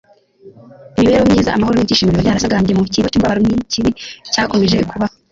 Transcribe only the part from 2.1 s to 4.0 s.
biba byarasagambye mu cyimbo cy'umubabaro n'ikibi